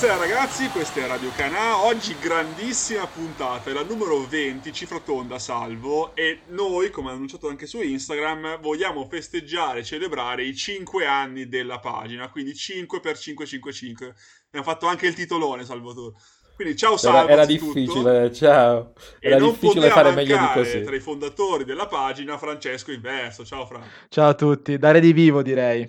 [0.00, 1.84] Buonasera ragazzi, questa è Radio Canà.
[1.84, 6.14] Oggi grandissima puntata, è la numero 20, cifra tonda salvo.
[6.14, 12.30] E noi, come annunciato anche su Instagram, vogliamo festeggiare, celebrare i 5 anni della pagina.
[12.30, 14.14] Quindi 5 x 555.
[14.46, 16.14] Abbiamo fatto anche il titolone, Salvatore.
[16.54, 17.18] Quindi ciao Salvo.
[17.18, 18.92] Era, era difficile, ciao.
[19.18, 20.80] Era e difficile fare meglio di così.
[20.80, 23.44] Tra i fondatori della pagina, Francesco Inverso.
[23.44, 23.82] Ciao Fra.
[24.08, 25.82] Ciao a tutti, dare di vivo direi.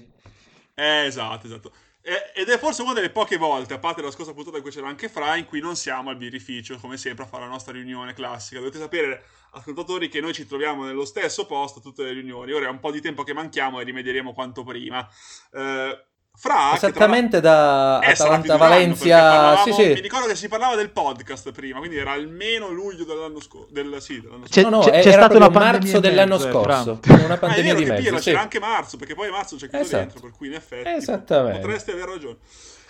[0.73, 1.71] Eh, esatto, esatto.
[2.01, 4.87] Ed è forse una delle poche volte, a parte la scorsa puntata in cui c'era
[4.87, 8.13] anche Fra, in cui non siamo al birrificio, come sempre, a fare la nostra riunione
[8.13, 8.59] classica.
[8.59, 12.53] Dovete sapere, ascoltatori, che noi ci troviamo nello stesso posto a tutte le riunioni.
[12.53, 15.07] Ora è un po' di tempo che manchiamo e rimedieremo quanto prima.
[15.51, 16.05] Eh,
[16.39, 17.99] fra, Esattamente tra...
[17.99, 19.57] da eh, Atalanta Valencia.
[19.63, 19.87] Sì, sì.
[19.87, 23.67] Mi ricordo che si parlava del podcast prima, quindi era almeno luglio dell'anno scorso.
[23.71, 27.01] Del, sì, dell'anno c'è, no, no, c'è, c'è stato una marzo dell'anno scorso.
[27.07, 28.01] Una pandemia ah, di mezzo.
[28.01, 28.29] Pieno, sì.
[28.29, 29.97] C'era anche marzo, perché poi marzo c'è chiuso esatto.
[29.97, 32.37] dentro, per cui in effetti potreste aver ragione.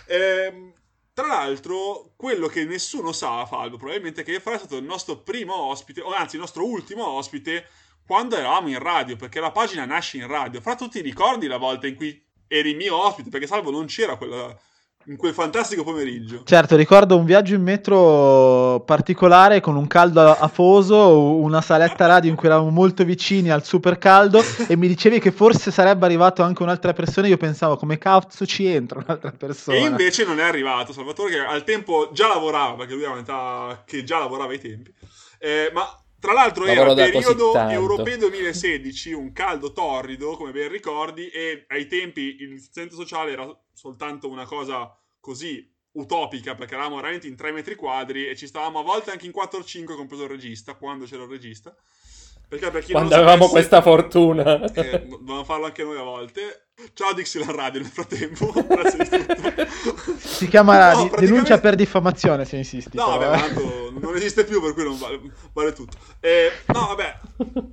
[0.06, 0.72] Eh,
[1.12, 5.16] tra l'altro, quello che nessuno sa, Falbo, probabilmente è che Fra è stato il nostro
[5.16, 7.66] primo ospite, o anzi il nostro ultimo ospite,
[8.06, 10.60] quando eravamo in radio, perché la pagina nasce in radio.
[10.60, 14.16] Fra tu ti ricordi la volta in cui eri mio ospite, perché Salvo non c'era
[14.16, 14.52] quella,
[15.04, 16.42] in quel fantastico pomeriggio.
[16.44, 22.36] Certo, ricordo un viaggio in metro particolare con un caldo afoso, una saletta radio in
[22.36, 26.64] cui eravamo molto vicini al super caldo e mi dicevi che forse sarebbe arrivato anche
[26.64, 27.28] un'altra persona.
[27.28, 29.76] Io pensavo come cazzo ci entra un'altra persona.
[29.76, 34.02] E invece non è arrivato Salvatore che al tempo già lavorava, perché lui era che
[34.02, 34.92] già lavorava ai tempi.
[35.38, 41.64] Eh, ma tra l'altro era periodo europeo 2016, un caldo torrido, come ben ricordi, e
[41.68, 47.36] ai tempi il distanziamento sociale era soltanto una cosa così utopica, perché eravamo veramente in
[47.36, 51.06] 3 metri quadri e ci stavamo a volte anche in 4-5, compreso il regista, quando
[51.06, 51.74] c'era il regista.
[52.50, 54.60] Perché per chi Quando avevamo sapesse, questa fortuna.
[54.72, 56.69] Eh, dovevamo farlo anche noi a volte.
[56.94, 58.52] Ciao Dixieland Radio nel frattempo.
[60.18, 61.26] si chiama no, praticamente...
[61.26, 62.96] denuncia per diffamazione se insisti.
[62.96, 63.40] No, vabbè, eh.
[63.40, 65.20] tanto non esiste più per cui non vale,
[65.52, 65.98] vale tutto.
[66.20, 67.20] Eh, no, vabbè,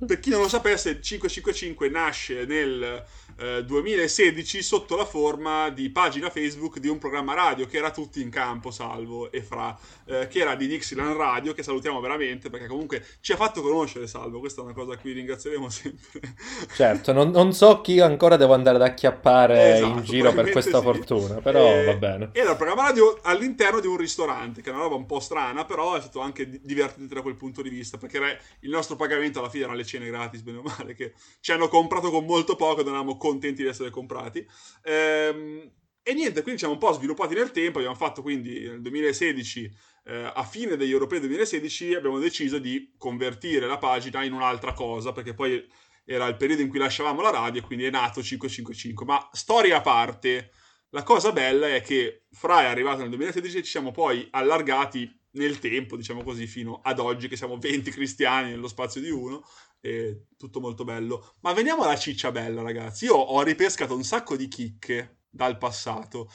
[0.06, 3.04] per chi non lo sapesse, il 555 nasce nel
[3.38, 8.20] 2016 eh, sotto la forma di pagina Facebook di un programma radio che era tutti
[8.20, 12.66] in campo, salvo e fra, eh, che era di Dixieland Radio, che salutiamo veramente perché
[12.66, 16.34] comunque ci ha fatto conoscere Salvo, questa è una cosa a cui ringrazieremo sempre.
[16.74, 20.78] Certo, non, non so chi ancora devo andare ad acchiappare esatto, in giro per questa
[20.78, 20.84] sì.
[20.84, 22.30] fortuna, però e, va bene.
[22.32, 25.64] Era un programma radio all'interno di un ristorante, che è una roba un po' strana,
[25.64, 28.18] però è stato anche divertente da quel punto di vista, perché
[28.60, 31.68] il nostro pagamento alla fine erano le cene gratis, bene o male, che ci hanno
[31.68, 34.46] comprato con molto poco ed eravamo contenti di essere comprati.
[34.82, 35.70] Ehm,
[36.02, 39.70] e niente, quindi ci siamo un po' sviluppati nel tempo, abbiamo fatto quindi nel 2016,
[40.04, 45.12] eh, a fine degli europei 2016, abbiamo deciso di convertire la pagina in un'altra cosa,
[45.12, 45.62] perché poi
[46.06, 49.04] era il periodo in cui lasciavamo la radio, quindi è nato 555.
[49.04, 50.50] Ma storia a parte,
[50.90, 55.17] la cosa bella è che Fra è arrivato nel 2016 e ci siamo poi allargati
[55.38, 59.42] nel tempo, diciamo così, fino ad oggi che siamo 20 cristiani nello spazio di uno,
[59.80, 61.36] e tutto molto bello.
[61.40, 63.06] Ma veniamo alla ciccia bella, ragazzi.
[63.06, 66.30] Io ho ripescato un sacco di chicche dal passato.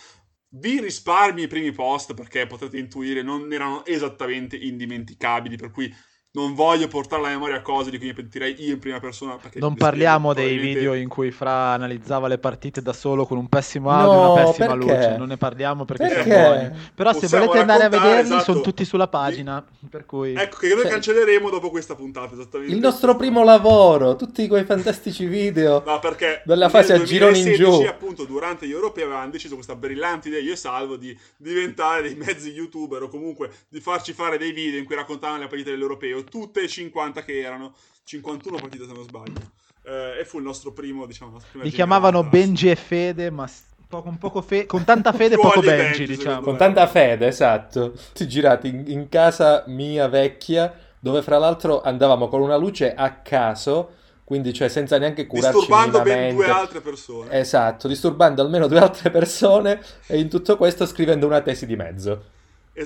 [0.56, 5.94] Vi risparmi i primi post perché potete intuire non erano esattamente indimenticabili, per cui
[6.36, 9.38] non voglio portare alla memoria cose di cui mi pentirei io in prima persona.
[9.54, 13.92] Non parliamo dei video in cui Fra analizzava le partite da solo con un pessimo
[13.92, 14.84] audio e no, una pessima perché?
[14.84, 15.18] luce.
[15.18, 16.24] Non ne parliamo perché, perché?
[16.24, 16.72] siamo buoni.
[16.96, 19.64] Però Possiamo se volete andare a vederli esatto, sono tutti sulla pagina.
[19.88, 20.34] Per cui...
[20.34, 22.34] Ecco che noi cioè, cancelleremo dopo questa puntata.
[22.66, 25.84] Il nostro primo lavoro, tutti quei fantastici video.
[25.94, 27.84] No, perché della fase a gironi in giù.
[27.88, 32.16] appunto durante gli europei avevamo deciso questa brillante idea io e Salvo di diventare dei
[32.16, 36.23] mezzi youtuber o comunque di farci fare dei video in cui raccontavano le partite dell'europeo
[36.24, 37.74] tutte le 50 che erano,
[38.04, 39.40] 51 partite se non sbaglio.
[39.86, 43.50] Eh, e fu il nostro primo, diciamo, Li chiamavano Benji e Fede, ma
[43.90, 46.42] con, poco fe- con tanta fede poco Benji, Benji diciamo.
[46.42, 47.92] Con tanta fede, esatto.
[47.92, 53.16] Tutti girati in, in casa mia vecchia, dove fra l'altro andavamo con una luce a
[53.16, 58.80] caso quindi cioè senza neanche curarci disturbando ben due altre persone esatto disturbando almeno due
[58.80, 62.24] altre persone e in tutto questo scrivendo una tesi di mezzo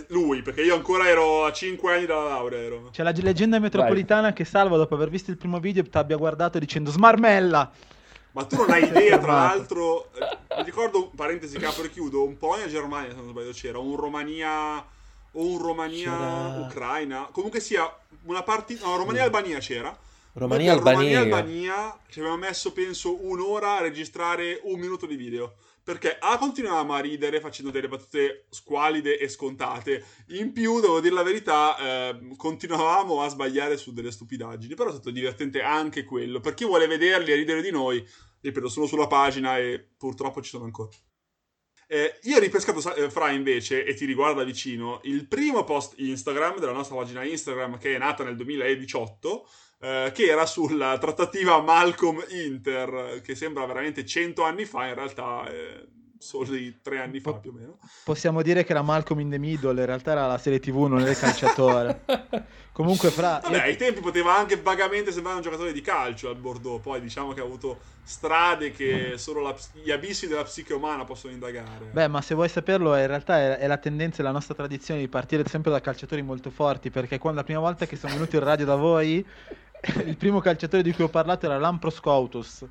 [0.09, 2.59] lui, perché io ancora ero a 5 anni dalla laurea.
[2.59, 2.89] Ero.
[2.91, 4.33] C'è la leggenda metropolitana Vai.
[4.33, 7.71] che Salvo, dopo aver visto il primo video, ti abbia guardato dicendo smarmella.
[8.31, 12.37] Ma tu non hai idea, tra l'altro, eh, mi ricordo, parentesi capo e chiudo, un
[12.37, 14.85] po' in Germania, se non sbaglio, c'era un Romania
[15.31, 17.91] o un Romania-Ucraina, comunque sia
[18.23, 19.97] una partita, no, Romania-Albania c'era.
[20.33, 21.19] Romania-Albania.
[21.19, 25.55] Romania-Albania ci avevamo messo, penso, un'ora a registrare un minuto di video.
[25.87, 30.03] Perché A continuavamo a ridere facendo delle battute squalide e scontate.
[30.31, 31.77] In più, devo dire la verità,
[32.09, 34.75] eh, continuavamo a sbagliare su delle stupidaggini.
[34.75, 36.41] Però è stato divertente anche quello.
[36.41, 38.05] Per chi vuole vederli e ridere di noi,
[38.41, 40.89] ripeto, sono sulla pagina e purtroppo ci sono ancora.
[41.87, 46.59] Eh, io ho ripescato eh, fra invece, e ti riguarda vicino, il primo post Instagram
[46.59, 49.47] della nostra pagina Instagram che è nata nel 2018,
[49.79, 55.87] eh, che era sulla trattativa Malcolm-Inter, che sembra veramente cento anni fa, in realtà eh,
[56.19, 57.79] solo di tre anni fa più o meno.
[58.03, 60.99] Possiamo dire che era Malcolm in the Middle, in realtà era la serie TV, non
[60.99, 62.01] era il calciatore.
[62.77, 63.39] Comunque, fra.
[63.41, 63.61] Vabbè, io...
[63.63, 66.79] ai tempi poteva anche vagamente sembrare un giocatore di calcio al Bordeaux.
[66.81, 71.33] Poi diciamo che ha avuto strade che solo la, gli abissi della psiche umana possono
[71.33, 71.89] indagare.
[71.91, 74.99] Beh, ma se vuoi saperlo, in realtà è, è la tendenza, è la nostra tradizione
[74.99, 76.91] di partire sempre da calciatori molto forti.
[76.91, 79.25] Perché quando la prima volta che sono venuti in radio da voi,
[80.05, 82.65] il primo calciatore di cui ho parlato era Lampro Scoutus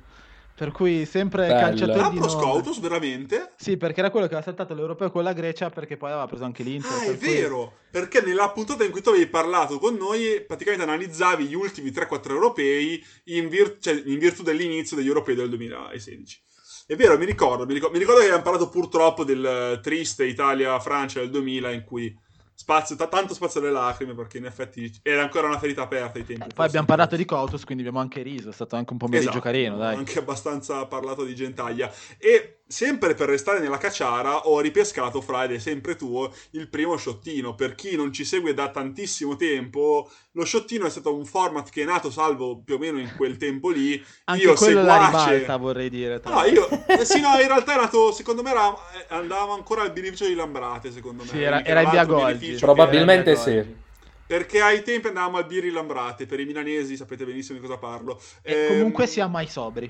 [0.57, 1.59] per cui sempre Bello.
[1.59, 2.31] calciatori ah, di nome.
[2.31, 3.51] Scoutus, veramente?
[3.57, 6.45] Sì, perché era quello che aveva saltato l'Europeo con la Grecia perché poi aveva preso
[6.45, 6.91] anche l'Inter.
[6.91, 7.27] Ah, è cui...
[7.27, 7.73] vero!
[7.91, 12.31] Perché nella puntata in cui tu avevi parlato con noi, praticamente analizzavi gli ultimi 3-4
[12.31, 16.41] europei in, vir- cioè, in virtù dell'inizio degli europei del 2016.
[16.87, 21.19] È vero, mi ricordo, mi ricordo, mi ricordo che abbiamo parlato purtroppo del triste Italia-Francia
[21.19, 22.17] del 2000 in cui
[22.59, 26.25] spazio, t- tanto spazio alle lacrime perché in effetti era ancora una ferita aperta ai
[26.25, 26.53] tempi.
[26.55, 29.43] Poi abbiamo parlato di Cotus, quindi abbiamo anche riso, è stato anche un pomeriggio esatto,
[29.43, 29.95] carino, dai.
[29.95, 31.93] anche abbastanza parlato di gentaglia.
[32.17, 36.97] E sempre per restare nella cacciara, ho ripescato fra ed è sempre tuo il primo
[36.97, 37.55] sciottino.
[37.55, 41.83] Per chi non ci segue da tantissimo tempo, lo sciottino è stato un format che
[41.83, 44.03] è nato salvo più o meno in quel tempo lì.
[44.25, 45.11] Anche io quello seguace...
[45.11, 46.21] la ribalta, vorrei dire.
[46.25, 46.67] No, io...
[46.87, 48.73] Eh, sì, no, in realtà è nato, secondo me era...
[48.93, 51.29] Eh, andava ancora al beneficio di Lambrate, secondo me.
[51.29, 52.55] Sì, era, era il Biagoggi.
[52.55, 53.85] Probabilmente sì.
[54.27, 58.21] Perché ai tempi andavamo al Birri Lambrate, per i milanesi sapete benissimo di cosa parlo.
[58.41, 58.67] E ehm...
[58.67, 59.89] comunque sia mai sobri.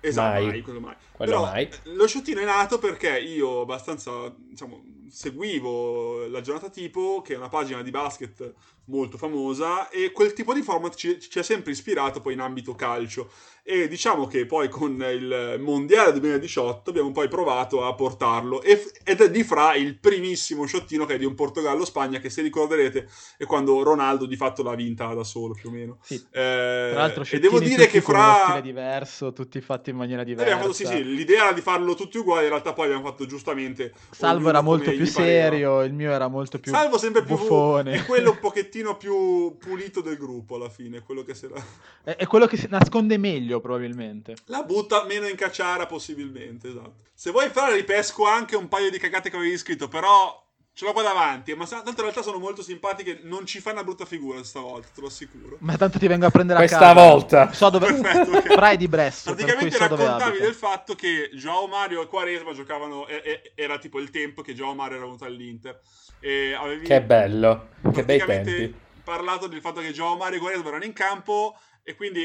[0.00, 0.46] Esatto, mai.
[0.46, 0.94] mai, quello mai.
[1.12, 1.68] Quello Però mai.
[1.84, 7.48] lo sciottino è nato perché io abbastanza, diciamo, seguivo la giornata tipo, che è una
[7.48, 8.54] pagina di basket
[8.88, 12.74] molto famosa, e quel tipo di format ci, ci ha sempre ispirato poi in ambito
[12.74, 13.30] calcio.
[13.62, 18.62] E diciamo che poi con il Mondiale 2018 abbiamo poi provato a portarlo.
[18.62, 23.06] ed è di fra il primissimo sciottino che è di un Portogallo-Spagna, che se ricorderete
[23.36, 25.98] è quando Ronaldo di fatto l'ha vinta da solo più o meno.
[26.00, 26.14] Sì.
[26.14, 28.58] Eh, Tra l'altro, e devo dire che fra...
[28.62, 30.56] Diverso, tutti fatti in maniera diversa.
[30.56, 33.92] Fatto, sì, sì, l'idea era di farlo tutti uguali, in realtà poi abbiamo fatto giustamente...
[34.12, 35.84] Salvo era molto più serio, pareva.
[35.84, 37.92] il mio era molto più Salvo sempre più buffone.
[37.92, 41.62] È quello un pochettino più pulito del gruppo alla fine, quello che se la...
[42.02, 44.36] È, è quello che si nasconde meglio probabilmente.
[44.46, 47.06] La butta meno in cacciara possibilmente, esatto.
[47.14, 50.46] Se vuoi fare ripesco anche un paio di cagate che avevi scritto, però
[50.78, 53.82] ce l'ho qua davanti, ma tanto in realtà sono molto simpatiche, non ci fai una
[53.82, 55.56] brutta figura stavolta, te lo assicuro.
[55.58, 57.08] Ma tanto ti vengo a prendere Questa a casa.
[57.08, 57.52] volta.
[57.52, 57.92] So dove...
[57.92, 58.54] Perfetto, okay.
[58.54, 59.34] Frai di Bresso.
[59.34, 63.98] Praticamente so raccontavi del fatto che Joao Mario e Quaresma giocavano, e, e, era tipo
[63.98, 65.80] il tempo che Joao Mario era venuto all'Inter.
[66.20, 68.72] E avevi che bello, che bei tempi.
[69.02, 72.24] parlato del fatto che Joao Mario e Quaresma erano in campo e quindi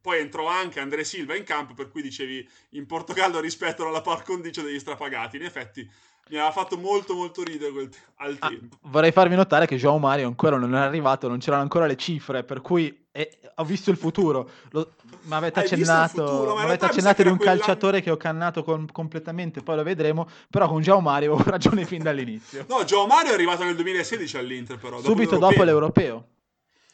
[0.00, 4.24] poi entrò anche Andrea Silva in campo, per cui dicevi in Portogallo rispetto alla par
[4.24, 5.36] condicio degli strapagati.
[5.36, 5.88] In effetti
[6.30, 8.78] mi aveva fatto molto molto ridere quel t- al ah, tempo.
[8.82, 12.44] Vorrei farvi notare che João Mario ancora non è arrivato, non c'erano ancora le cifre,
[12.44, 14.48] per cui eh, ho visto il futuro.
[14.70, 14.92] Lo,
[15.22, 19.62] mi avete accennato, futuro, ma avete accennato di un calciatore che ho cannato con, completamente,
[19.62, 22.64] poi lo vedremo, però con João Mario ho ragione fin dall'inizio.
[22.68, 24.96] No, João Mario è arrivato nel 2016 all'Inter però.
[24.96, 25.50] Dopo Subito l'europeo.
[25.50, 26.28] dopo l'Europeo.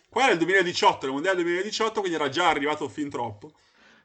[0.09, 3.52] Qua era il 2018, il Mondiale 2018, quindi era già arrivato fin troppo.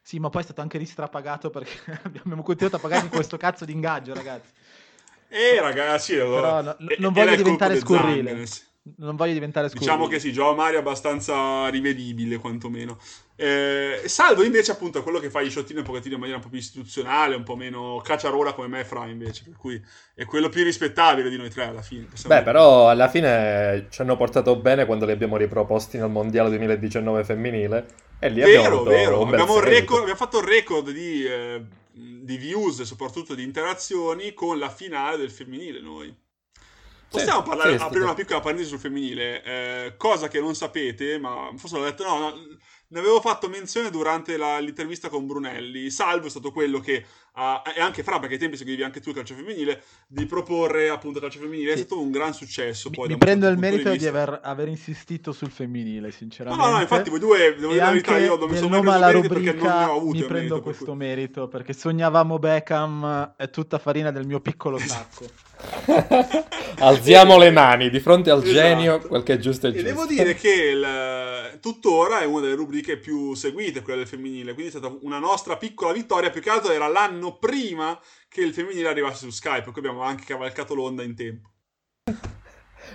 [0.01, 3.71] Sì, ma poi è stato anche ristrapagato perché abbiamo continuato a pagare questo cazzo di
[3.71, 4.51] ingaggio, ragazzi.
[5.33, 8.45] Eh, ragazzi, Però no, non voglio diventare scurrile.
[8.97, 9.91] Non voglio diventare scurrile.
[9.91, 12.97] Diciamo che sì, Joao Mario è abbastanza rivedibile, quantomeno.
[13.38, 16.50] Eh, salvo invece, appunto, quello che fa gli sciottini un pochettino in maniera un po'
[16.50, 19.43] più istituzionale, un po' meno cacciarola come me e Fra, invece.
[19.45, 19.81] Per cui
[20.13, 22.07] è quello più rispettabile di noi tre alla fine.
[22.11, 22.43] Beh, dire.
[22.43, 27.85] però alla fine ci hanno portato bene quando li abbiamo riproposti nel Mondiale 2019 femminile.
[28.19, 29.21] E lì vero, abbiamo vero.
[29.21, 31.23] Abbiamo, record, abbiamo, fatto un record di...
[31.23, 36.15] Eh, di views e soprattutto di interazioni con la finale del femminile noi.
[37.10, 41.51] Possiamo parlare, sì, aprire una piccola parentesi sul femminile, eh, cosa che non sapete, ma
[41.57, 42.33] forse l'ho detto, no, no
[42.91, 45.89] ne avevo fatto menzione durante la, l'intervista con Brunelli.
[45.89, 49.10] Salvo è stato quello che ha, e anche Fra, perché ai tempi seguivi anche tu
[49.10, 51.74] il calcio femminile, di proporre appunto il calcio femminile.
[51.74, 52.89] È stato un gran successo.
[52.89, 56.63] Poi, mi, mi prendo il merito di, di aver, aver, insistito sul femminile, sinceramente.
[56.63, 59.00] No, no, no infatti voi due, devo dire la verità, io non mi sono mai
[59.00, 60.17] preso merito perché non ne ho avuto.
[60.17, 64.77] Mi prendo merito, questo per merito, perché sognavamo Beckham, è tutta farina del mio piccolo
[64.77, 65.25] sacco.
[66.80, 68.53] Alziamo le mani di fronte al esatto.
[68.53, 69.88] genio, quel che è giusto è giusto.
[69.88, 74.53] E devo dire che il, tuttora è una delle rubriche più seguite, quella del femminile,
[74.53, 78.53] quindi è stata una nostra piccola vittoria, più che altro era l'anno prima che il
[78.53, 81.50] femminile arrivasse su Skype, per cui abbiamo anche cavalcato l'onda in tempo.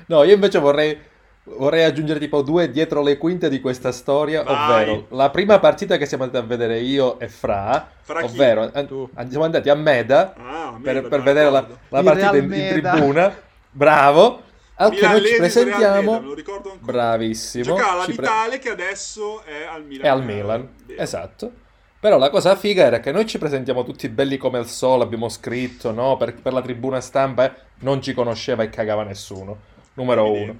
[0.08, 0.98] No, io invece vorrei
[1.48, 4.82] vorrei aggiungere tipo due dietro le quinte di questa storia, Vai.
[4.88, 9.28] ovvero la prima partita che siamo andati a vedere io e Fra, Fra ovvero an-
[9.28, 12.90] siamo andati a Meda Ah, per, per vedere la, la partita in, in Meda.
[12.92, 13.36] tribuna.
[13.70, 14.42] Bravo.
[14.78, 16.12] Al che Milan noi ci Meda, presentiamo.
[16.20, 16.92] me lo ricordo ancora.
[16.92, 17.64] Bravissimo.
[17.64, 20.04] Giocava alla Ci pre- Vitale che adesso è al Milan.
[20.04, 21.00] è al Milan, Vero.
[21.02, 21.50] esatto.
[21.98, 25.28] Però la cosa figa era che noi ci presentiamo tutti belli come il sole, abbiamo
[25.30, 26.16] scritto, no?
[26.18, 29.56] Per, per la tribuna stampa eh, non ci conosceva e cagava nessuno.
[29.94, 30.56] Numero uno.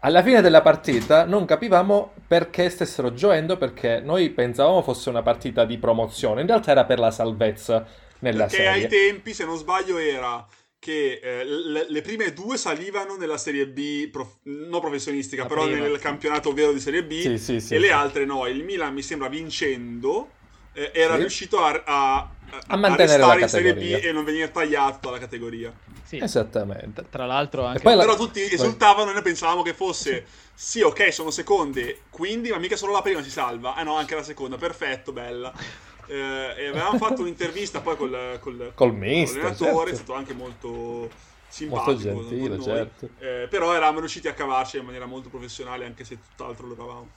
[0.00, 5.64] Alla fine della partita non capivamo perché stessero giocando, perché noi pensavamo fosse una partita
[5.64, 6.40] di promozione.
[6.40, 7.84] In realtà era per la salvezza
[8.20, 8.88] nella Perché ai serie.
[8.88, 10.46] tempi, se non sbaglio, era
[10.78, 15.64] che eh, le, le prime due salivano nella Serie B, prof- non professionistica, La però
[15.64, 16.02] prima, nel sì.
[16.02, 18.46] campionato vero di Serie B, Sì, sì, e le altre no.
[18.46, 20.36] Il Milan, mi sembra, vincendo,
[20.72, 22.30] eh, era riuscito a, a,
[22.68, 24.08] A mantenere restare la in Serie B categoria.
[24.08, 25.72] e non venire tagliato dalla categoria.
[26.02, 26.18] Sì.
[26.18, 27.04] Esattamente.
[27.10, 27.80] Tra l'altro anche...
[27.82, 32.50] poi la- Però tutti esultavano e noi pensavamo che fosse sì, ok, sono seconde, quindi,
[32.50, 33.74] ma mica solo la prima si salva.
[33.74, 35.52] Ah no, anche la seconda, perfetto, bella.
[36.06, 36.14] Eh,
[36.56, 39.90] e avevamo fatto un'intervista poi col, col, Col con mister, l'allenatore, certo.
[39.90, 41.10] è stato anche molto
[41.48, 41.90] simpatico.
[42.12, 42.64] Molto gentile, con noi.
[42.64, 43.08] certo.
[43.18, 47.08] Eh, però eravamo riusciti a cavarci in maniera molto professionale, anche se tutt'altro lo eravamo.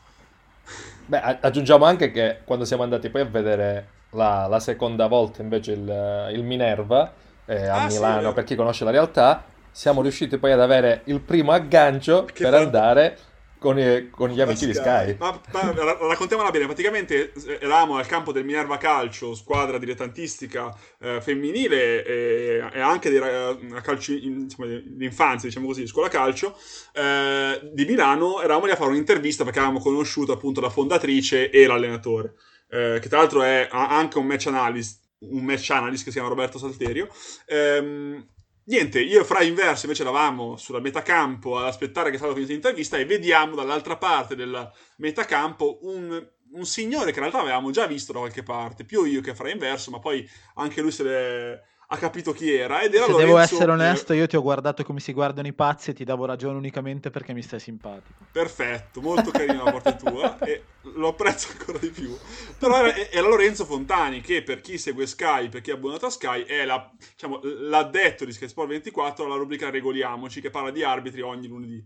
[1.06, 5.42] Beh, a- aggiungiamo anche che quando siamo andati poi a vedere la, la seconda volta
[5.42, 7.14] invece il, il Minerva
[7.46, 8.34] eh, a Ah, sì, Milano, vero.
[8.34, 12.52] per chi conosce la realtà, siamo riusciti poi ad avere il primo aggancio Che per
[12.52, 12.64] bello.
[12.66, 13.18] andare
[13.58, 15.18] con, i- con gli amici di Sky.
[15.20, 20.76] Ma, ma ra- raccontiamola bene, praticamente eh, eravamo al campo del Minerva Calcio, squadra dilettantistica
[21.00, 25.86] eh, femminile e, e anche di, ra- a calcio in- insomma, di infanzia, diciamo così,
[25.86, 26.58] scuola calcio,
[26.94, 31.66] eh, di Milano, eravamo lì a fare un'intervista perché avevamo conosciuto appunto la fondatrice e
[31.68, 32.34] l'allenatore,
[32.72, 36.18] eh, che tra l'altro è ha anche un match analyst, un match analyst che si
[36.18, 37.08] chiama Roberto Salterio.
[37.46, 38.26] Ehm,
[38.64, 42.96] Niente, io e Fra Inverso invece eravamo sulla metacampo ad aspettare che stava finita l'intervista
[42.98, 48.14] e vediamo dall'altra parte del metacampo un, un signore che in realtà avevamo già visto
[48.14, 51.98] da qualche parte, più io che Fra Inverso, ma poi anche lui se l'è- ha
[51.98, 55.02] capito chi era ed era Se Lorenzo, devo essere onesto, io ti ho guardato come
[55.02, 58.24] si guardano i pazzi e ti davo ragione unicamente perché mi stai simpatico.
[58.32, 60.64] Perfetto, molto carino da parte tua e
[60.96, 62.16] lo apprezzo ancora di più.
[62.58, 66.10] Però era, era Lorenzo Fontani che per chi segue Sky, per chi è abbonato a
[66.10, 70.84] Sky, è la- diciamo, l'addetto di Sky Sport 24 alla rubrica Regoliamoci che parla di
[70.84, 71.84] arbitri ogni lunedì.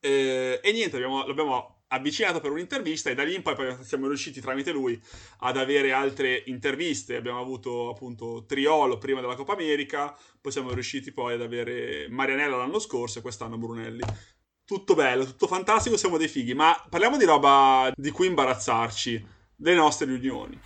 [0.00, 4.40] Eh, e niente, abbiamo- l'abbiamo avvicinato per un'intervista e da lì in poi, siamo riusciti
[4.40, 5.00] tramite lui
[5.40, 7.16] ad avere altre interviste.
[7.16, 12.56] Abbiamo avuto appunto Triolo prima della Coppa America, poi siamo riusciti poi ad avere Marianella
[12.56, 14.02] l'anno scorso e quest'anno Brunelli.
[14.70, 19.74] Tutto bello, tutto fantastico, siamo dei fighi, ma parliamo di roba di cui imbarazzarci, delle
[19.74, 20.56] nostre riunioni.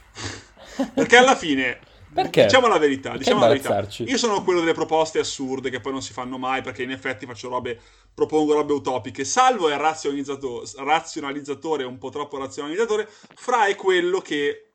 [0.93, 1.81] Perché alla fine,
[2.13, 2.45] Perché?
[2.45, 3.89] diciamo la verità, Perché diciamo la verità.
[4.03, 7.25] Io sono quello delle proposte assurde che poi non si fanno mai perché in effetti
[7.25, 7.81] faccio robe,
[8.13, 9.25] propongo robe utopiche.
[9.25, 14.75] Salvo è il razionalizzato- razionalizzatore, un po' troppo razionalizzatore, Fra è quello che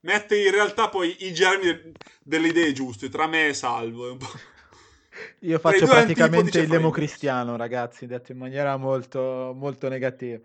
[0.00, 4.06] mette in realtà poi i germi delle idee giuste, tra me e Salvo.
[4.06, 4.28] È un po'...
[5.40, 10.38] Io faccio praticamente il democristiano, ragazzi, detto in maniera molto, molto negativa.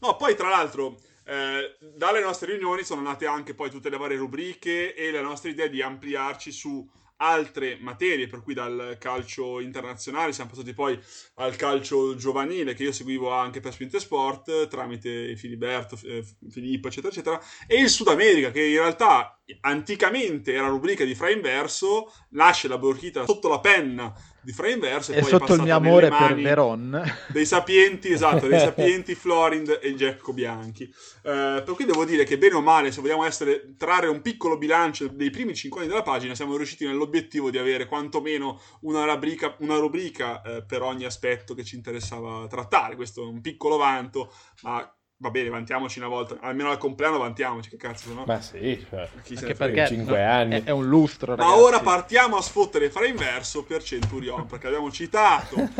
[0.00, 4.16] No, poi tra l'altro, eh, dalle nostre riunioni sono nate anche poi tutte le varie
[4.16, 10.32] rubriche e la nostra idea di ampliarci su altre materie, per cui dal calcio internazionale
[10.32, 10.98] siamo passati poi
[11.34, 17.12] al calcio giovanile che io seguivo anche per Spinte Sport tramite Filiberto, eh, Filippo, eccetera,
[17.12, 22.68] eccetera, e il Sud America che in realtà anticamente era rubrica di Fra Inverso, nasce
[22.68, 24.14] la Borchita sotto la penna
[24.46, 28.60] di Fra Inverso e, E sotto il mio amore per Veron, dei sapienti, esatto, dei
[28.60, 30.84] sapienti Florind e Gecko Bianchi.
[30.84, 34.56] Eh, per cui devo dire che bene o male, se vogliamo essere, trarre un piccolo
[34.56, 39.56] bilancio dei primi 5 anni della pagina, siamo riusciti nell'obiettivo di avere quantomeno una rubrica,
[39.58, 42.94] una rubrica eh, per ogni aspetto che ci interessava trattare.
[42.94, 47.70] Questo è un piccolo vanto, ma va bene, vantiamoci una volta, almeno al compleanno vantiamoci,
[47.70, 48.24] che cazzo, no?
[48.26, 49.54] Ma sì, cioè, Chi se anche ne frega.
[49.54, 50.54] perché cinque no, anni.
[50.56, 51.60] È, è un lustro, Ma ragazzi.
[51.62, 55.56] ora partiamo a sfottere fra inverso per Centurion, perché abbiamo citato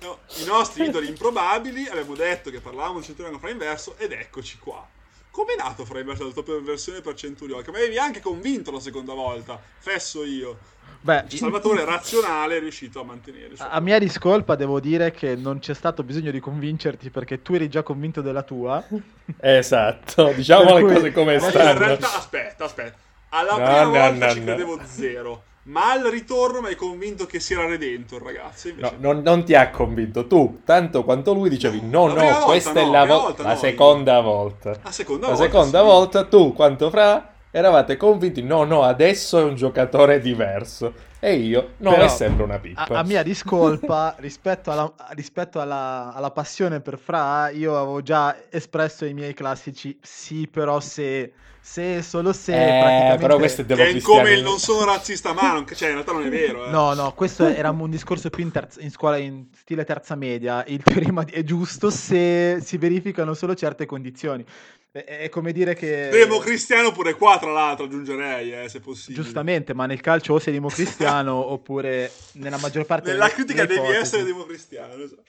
[0.00, 4.58] no, i nostri idoli improbabili, abbiamo detto che parlavamo di Centurion fra inverso ed eccoci
[4.58, 4.86] qua.
[5.30, 7.62] Com'è nato fra inverso la tua versione per Centurion?
[7.62, 10.58] Che mi avevi anche convinto la seconda volta, fesso io.
[11.02, 13.54] Beh, Salvatore razionale è riuscito a mantenere.
[13.56, 17.68] a mia discolpa devo dire che non c'è stato bisogno di convincerti perché tu eri
[17.70, 18.84] già convinto della tua.
[19.40, 21.78] esatto, diciamo Per le cui- cose come io in stanno.
[21.78, 22.96] realtà, aspetta, aspetta.
[23.30, 24.44] Alla No, prima no, volta no, ci no.
[24.44, 25.42] credevo zero.
[25.62, 28.68] Ma al ritorno mi hai convinto che si era redento il ragazzo.
[28.68, 32.34] Invece No, non, non ti ha convinto tu, tanto quanto lui dicevi no, no, volta
[32.40, 34.78] questa no, è la vo- volta la no, seconda volta.
[34.82, 35.44] La seconda La volta.
[35.44, 35.84] seconda sì.
[35.84, 41.08] volta tu, quanto fra, eravate convinti no, no, adesso è un giocatore diverso.
[41.22, 42.86] E io, no, Però, è sempre una pippa.
[42.88, 48.34] A, a mia discolpa, rispetto, alla, rispetto alla, alla passione per Fra, io avevo già
[48.48, 53.16] espresso i miei classici sì, però se, se solo se Eh, praticamente...
[53.20, 56.24] però questo è è come il non sono razzista, ma non, cioè in realtà non
[56.26, 56.66] è vero.
[56.66, 56.70] Eh.
[56.70, 60.64] No, no, questo era un discorso più in, terza- in scuola in stile terza media.
[60.66, 64.44] Il teorema è giusto se si verificano solo certe condizioni.
[64.92, 66.08] È, è come dire che...
[66.10, 69.22] Democristiano pure qua, tra l'altro, aggiungerei, eh, se possibile.
[69.22, 73.78] Giustamente, ma nel calcio o sei democristiano oppure nella maggior parte Nella delle- critica devi
[73.78, 74.00] ipotesi.
[74.00, 74.94] essere democristiano.
[75.02, 75.22] esatto.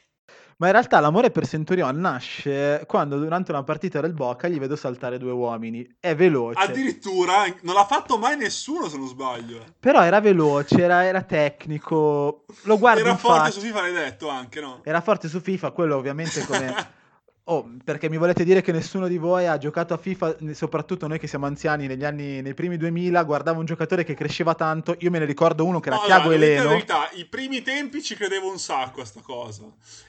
[0.62, 4.76] Ma in realtà l'amore per Centurion nasce quando durante una partita del Boca gli vedo
[4.76, 5.96] saltare due uomini.
[6.00, 6.60] È veloce.
[6.64, 9.58] Addirittura non l'ha fatto mai nessuno, se non sbaglio.
[9.58, 9.74] eh.
[9.80, 12.46] Però era veloce, era, era tecnico.
[12.66, 14.82] Lo guardi Era forte faccia- su FIFA, l'hai detto anche, no?
[14.84, 17.00] Era forte su FIFA, quello ovviamente come...
[17.46, 21.18] Oh, perché mi volete dire che nessuno di voi ha giocato a FIFA, soprattutto noi
[21.18, 25.10] che siamo anziani, negli anni, nei primi 2000, guardava un giocatore che cresceva tanto, io
[25.10, 26.64] me ne ricordo uno che era Tiago allora, dire Eleno.
[26.64, 29.64] La verità, i primi tempi ci credevo un sacco a sta cosa.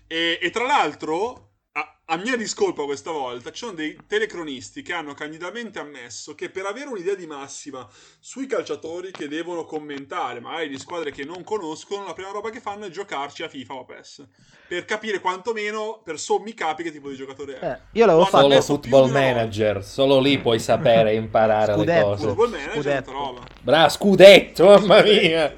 [0.07, 4.93] E, e tra l'altro, a, a mia discolpa questa volta, ci sono dei telecronisti che
[4.93, 7.89] hanno candidamente ammesso che per avere un'idea di massima
[8.21, 12.61] sui calciatori che devono commentare, magari di squadre che non conoscono, la prima roba che
[12.61, 14.27] fanno è giocarci a FIFA o PES.
[14.69, 17.71] Per capire quantomeno per sommi capi che tipo di giocatore è.
[17.71, 18.49] Eh, io l'avevo fatto...
[18.51, 19.11] Solo Football.
[19.11, 22.07] Manager, solo lì puoi sapere e imparare le Scudetto.
[22.07, 22.27] cose.
[22.27, 23.13] Football manager Scudetto.
[23.13, 23.47] roba.
[23.63, 25.55] Bra, scudetto, mamma mia!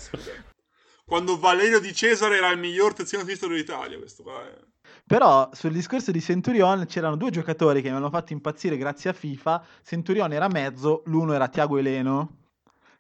[1.05, 4.73] Quando Valerio di Cesare era il miglior terzino sinistro d'Italia, questo qua è...
[5.07, 9.13] Però sul discorso di Centurion c'erano due giocatori che mi hanno fatto impazzire grazie a
[9.13, 9.63] FIFA.
[9.85, 12.39] Centurion era mezzo, l'uno era Tiago Eleno,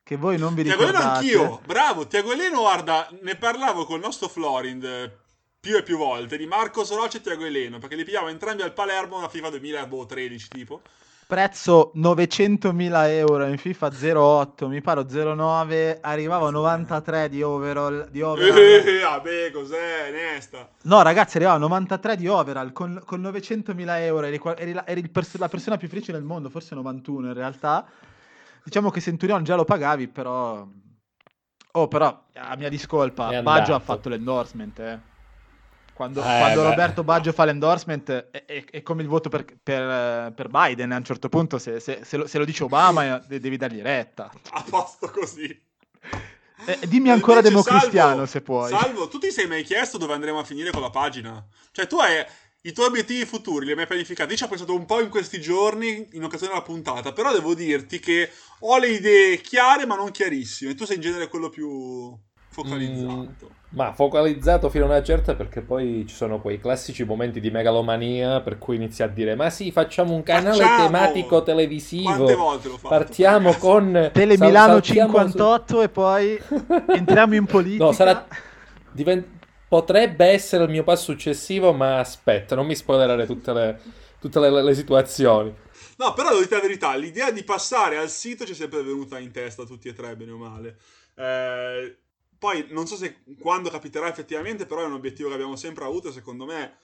[0.02, 1.18] che voi non vi Tiago Eleno ricordate.
[1.18, 5.16] anch'io, bravo, Tiago Eleno, guarda, ne parlavo col nostro Florind eh,
[5.58, 8.74] più e più volte, di Marco Soroce e Tiago Eleno, perché li pigliavo entrambi al
[8.74, 10.82] Palermo una FIFA 2013 tipo.
[11.26, 18.08] Prezzo 900.000 euro in FIFA 08, mi pare 09, arrivava a 93 di overall.
[18.10, 18.56] Di overall.
[18.58, 20.68] Eh, vabbè, cos'è, Nesta?
[20.82, 24.26] No, ragazzi, arrivava a 93 di overall con, con 900.000 euro.
[24.26, 27.86] Eri, eri la, eri pers- la persona più felice del mondo, forse 91 in realtà.
[28.62, 30.66] Diciamo che Centurion già lo pagavi, però.
[31.76, 35.12] Oh, però, a mia discolpa, Baggio ha fatto l'endorsement, eh.
[35.94, 36.62] Quando, Eh, quando.
[36.64, 40.96] Roberto Baggio fa l'endorsement è, è- è come il voto per, per- per Biden a
[40.96, 44.30] un certo punto, se, se- se lo, se lo dice Obama eh, devi dargli retta.
[44.50, 45.46] A posto così.
[46.66, 48.70] Eh, dimmi ancora Invece, democristiano Salvo, se puoi.
[48.70, 51.44] Salvo, tu ti sei mai chiesto dove andremo a finire con la pagina?
[51.70, 52.24] Cioè, tu hai
[52.62, 54.30] i tuoi obiettivi futuri, li hai mai pianificati?
[54.32, 57.54] Io ci ho pensato un po' in questi giorni, in occasione della puntata, però devo
[57.54, 58.30] dirti che
[58.60, 60.74] ho le idee chiare ma non chiarissime.
[60.74, 62.16] Tu sei in genere quello più
[62.48, 63.62] focalizzato.
[63.74, 68.40] Ma focalizzato fino a una certa perché poi ci sono quei classici momenti di megalomania
[68.40, 70.84] per cui inizi a dire ma sì facciamo un canale Facciamo!
[70.84, 72.88] tematico televisivo Quante volte l'ho fatto?
[72.88, 76.40] partiamo con Tele Milano saltiamo su- 58 e poi
[76.94, 77.84] entriamo in politica.
[77.84, 78.26] No, sarà-
[78.92, 83.80] diven- potrebbe essere il mio passo successivo ma aspetta non mi spoilerare tutte le,
[84.20, 85.52] tutte le- le situazioni
[85.96, 89.18] No, però devo dire la verità, l'idea di passare al sito ci è sempre venuta
[89.20, 90.76] in testa a tutti e tre, bene o male.
[91.14, 91.96] Eh,
[92.38, 96.08] poi non so se quando capiterà effettivamente, però è un obiettivo che abbiamo sempre avuto
[96.08, 96.76] e secondo me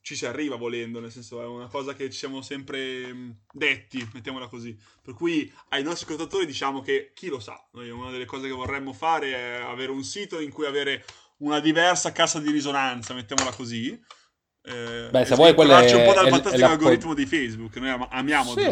[0.00, 4.08] ci si arriva volendo, nel senso è una cosa che ci siamo sempre mh, detti,
[4.14, 4.76] mettiamola così.
[5.02, 8.52] Per cui ai nostri ascoltatori diciamo che chi lo sa, noi una delle cose che
[8.54, 11.04] vorremmo fare è avere un sito in cui avere
[11.38, 14.00] una diversa cassa di risonanza, mettiamola così.
[14.62, 17.14] Eh, Beh, se vuoi, quella svincolarci un po' è- dal è- è fantastico l'appo- algoritmo
[17.14, 18.66] di Facebook, noi am- amiamo Sì,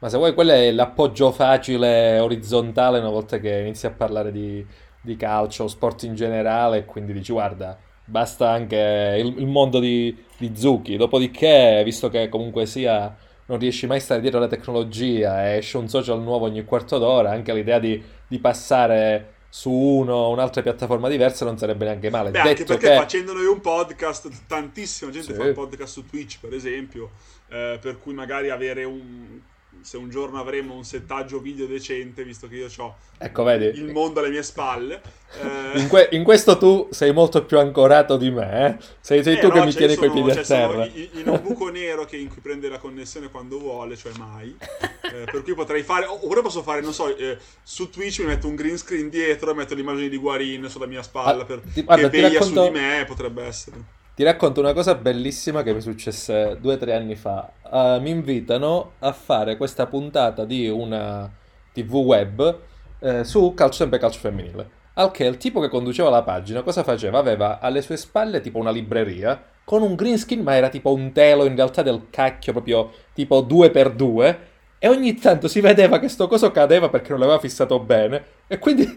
[0.00, 4.64] ma se vuoi quello è l'appoggio facile orizzontale una volta che inizi a parlare di,
[5.00, 10.52] di calcio, sport in generale, quindi dici guarda, basta anche il, il mondo di, di
[10.56, 15.56] Zucchi, dopodiché, visto che comunque sia non riesci mai a stare dietro alla tecnologia e
[15.58, 20.30] esce un social nuovo ogni quarto d'ora, anche l'idea di, di passare su uno o
[20.30, 22.30] un'altra piattaforma diversa non sarebbe neanche male.
[22.30, 22.96] Beh, anche Detto perché che...
[22.96, 25.38] facendo noi un podcast, tantissima gente Sì.
[25.38, 27.12] fa un podcast su Twitch, per esempio,
[27.48, 29.40] eh, per cui magari avere un...
[29.80, 33.90] se un giorno avremo un settaggio video decente, visto che io ho Ecco, vedi, il
[33.90, 35.00] mondo alle mie spalle.
[35.40, 38.84] eh, In, que- in questo tu sei molto più ancorato di me, eh?
[39.00, 40.84] Sei, sei eh, tu no, che mi cioè, tieni coi piedi cioè, a terra.
[40.86, 44.56] in, in un buco nero che in cui prende la connessione quando vuole, cioè mai.
[44.60, 48.46] Eh, per cui potrei fare, oppure posso fare, non so, eh, su Twitch mi metto
[48.48, 51.82] un green screen dietro e metto l'immagine di Guarin sulla mia spalla Ah, per, ti-
[51.82, 53.76] guarda, che veglia racconto- su di me, potrebbe essere.
[54.18, 57.52] Ti racconto una cosa bellissima che mi successe due o tre anni fa.
[57.72, 61.30] Eh, mi invitano a fare questa puntata di una
[61.72, 62.58] TV web
[62.98, 64.70] eh, su calcio sempre calcio femminile.
[64.94, 67.20] Al che il tipo che conduceva la pagina cosa faceva?
[67.20, 71.12] Aveva alle sue spalle tipo una libreria con un green screen, ma era tipo un
[71.12, 74.36] telo in realtà del cacchio, proprio tipo 2x2.
[74.78, 78.58] E ogni tanto si vedeva che sto coso cadeva perché non l'aveva fissato bene e
[78.58, 78.86] quindi,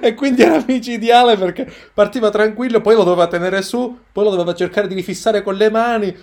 [0.00, 4.54] e quindi era micidiale perché partiva tranquillo, poi lo doveva tenere su, poi lo doveva
[4.54, 6.16] cercare di rifissare con le mani.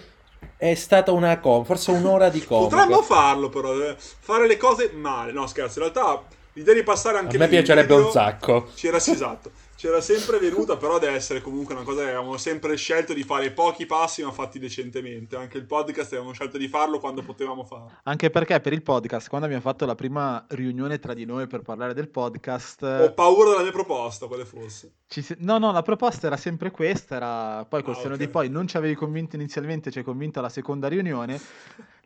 [0.55, 2.67] È stata una com, forse un'ora di com.
[2.67, 3.95] Potremmo farlo però, eh.
[3.97, 5.31] fare le cose male.
[5.31, 6.23] No, scherzo, in realtà
[6.53, 8.69] l'idea di passare anche A me piacerebbe video, un sacco.
[8.73, 9.51] C'era esatto.
[9.77, 13.51] C'era sempre venuta, però deve essere comunque una cosa che avevamo sempre scelto di fare
[13.51, 15.35] pochi passi, ma fatti decentemente.
[15.35, 17.91] Anche il podcast avevamo scelto di farlo quando potevamo farlo.
[18.03, 21.61] Anche perché per il podcast, quando abbiamo fatto la prima riunione tra di noi per
[21.61, 22.81] parlare del podcast...
[22.81, 24.93] Ho paura della mia proposta, quale fosse.
[25.05, 28.19] si- No, no, la proposta era sempre questa, era poi col Ah, senno ok.
[28.19, 31.39] di poi non ci avevi convinto inizialmente, ci hai convinto alla seconda riunione.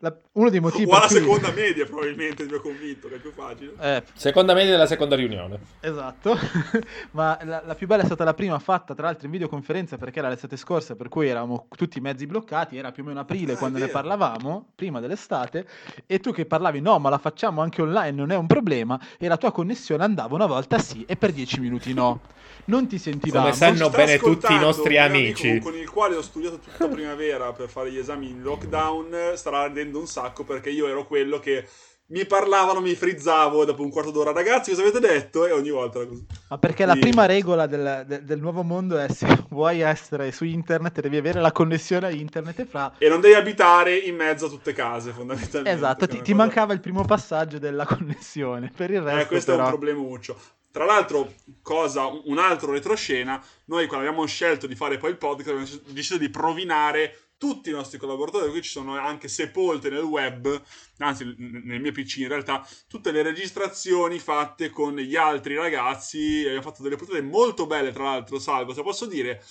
[0.04, 3.18] La- Uno dei motivi O alla cui- seconda media, probabilmente, ti ho convinto, che è
[3.18, 3.74] più facile.
[3.78, 5.60] Eh, Seconda media della seconda riunione.
[5.78, 6.36] Esatto,
[7.12, 10.18] ma la, la più bella è stata la prima fatta tra l'altro in videoconferenza perché
[10.18, 13.56] era l'estate scorsa per cui eravamo tutti mezzi bloccati, era più o meno aprile Ah,
[13.56, 15.66] quando ne parlavamo, prima dell'estate,
[16.06, 19.28] e tu che parlavi no ma la facciamo anche online, non è un problema, e
[19.28, 22.20] la tua connessione andava una volta sì e per dieci minuti no.
[22.64, 23.44] Non ti sentivamo.
[23.46, 25.48] Come sanno bene tutti i nostri amici.
[25.48, 29.14] amico con il quale ho studiato tutta primavera per fare gli esami in lockdown.
[29.14, 31.66] eh, Starà ardendo un sacco perché io ero quello che
[32.12, 34.32] mi parlavano, mi frizzavo e dopo un quarto d'ora.
[34.32, 35.46] Ragazzi, cosa avete detto?
[35.46, 36.24] E ogni volta era così.
[36.50, 40.44] Ma perché la prima regola del, del- del nuovo mondo è se vuoi essere su
[40.44, 42.92] internet devi avere la connessione a internet e fra...
[42.98, 45.70] E non devi abitare in mezzo a tutte case, fondamentalmente.
[45.70, 49.50] Esatto, ti, ti cosa- mancava il primo passaggio della connessione, per il resto Eh, questo
[49.52, 49.62] però...
[49.62, 50.36] è un problemuccio.
[50.72, 55.50] Tra l'altro, cosa, un altro retroscena, noi quando abbiamo scelto di fare poi il podcast
[55.50, 60.62] abbiamo deciso di provinare tutti i nostri collaboratori, qui ci sono anche sepolte nel web,
[60.98, 66.62] anzi nel mio PC in realtà, tutte le registrazioni fatte con gli altri ragazzi, abbiamo
[66.62, 69.44] fatto delle puntate molto belle tra l'altro, salvo, se posso dire,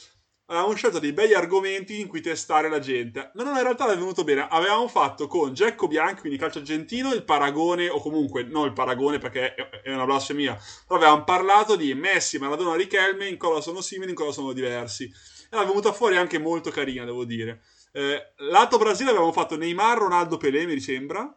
[0.51, 3.31] avevamo scelto dei begli argomenti in cui testare la gente.
[3.35, 4.47] No, no, in realtà è venuto bene.
[4.49, 9.17] Avevamo fatto con Gecko Bianchi, quindi calcio argentino, il paragone, o comunque non il paragone
[9.17, 14.09] perché è una blasfemia, però avevamo parlato di Messi, Maradona, Richelme, in cosa sono simili,
[14.09, 15.05] in cosa sono diversi.
[15.05, 17.61] E era venuta fuori anche molto carina, devo dire.
[17.93, 21.33] Eh, lato Brasile avevamo fatto Neymar, Ronaldo, Pelé, mi sembra.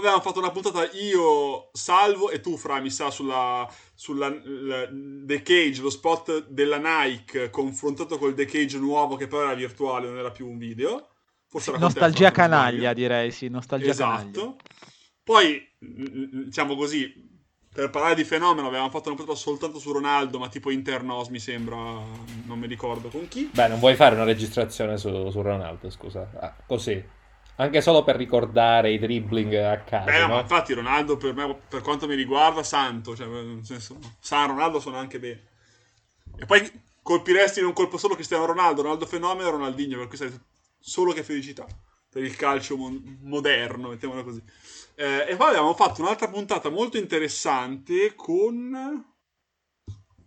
[0.00, 4.88] Poi avevamo fatto una puntata io, Salvo e tu, Fra, mi sa, sulla, sulla la-
[4.90, 10.08] The Cage, lo spot della Nike confrontato col The Cage nuovo che però era virtuale,
[10.08, 11.08] non era più un video.
[11.46, 14.28] Forse era con te, Nostalgia canaglia direi, sì, nostalgia canaglia.
[14.30, 14.56] Esatto.
[15.22, 17.28] Poi, mm, mm, diciamo così,
[17.70, 21.40] per parlare di fenomeno avevamo fatto una puntata soltanto su Ronaldo, ma tipo Internos mi
[21.40, 23.50] sembra, non mi ricordo con chi.
[23.52, 26.30] Beh, non vuoi fare una registrazione su, su Ronaldo, scusa.
[26.40, 27.18] Ah, così.
[27.60, 30.40] Anche solo per ricordare i dribbling a caso, Beh, ma no?
[30.40, 34.98] infatti Ronaldo per me, per quanto mi riguarda, santo, cioè, nel senso, San Ronaldo suona
[34.98, 35.48] anche bene.
[36.38, 36.66] E poi
[37.02, 40.40] colpiresti in un colpo solo Cristiano Ronaldo, Ronaldo fenomeno e Ronaldinho, per cui sarebbe
[40.78, 41.66] solo che felicità
[42.08, 44.42] per il calcio mon- moderno, mettiamola così.
[44.94, 48.70] Eh, e poi abbiamo fatto un'altra puntata molto interessante con...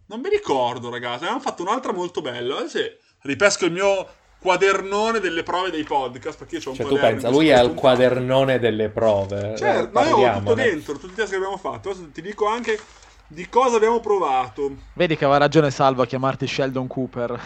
[0.06, 2.58] Non mi ricordo, ragazzi, abbiamo fatto un'altra molto bella.
[2.58, 2.80] Adesso
[3.22, 7.30] ripesco il mio quadernone delle prove dei podcast, perché io c'ho un Cioè, tu pensa,
[7.30, 9.56] lui ha il quadernone delle prove.
[9.58, 11.90] Cioè, Eh, ma io ho tutto dentro, tutti i test che abbiamo fatto.
[11.90, 12.78] Adesso ti dico anche
[13.26, 14.76] di cosa abbiamo provato.
[14.96, 17.40] Vedi che aveva ragione Salvo a chiamarti Sheldon Cooper.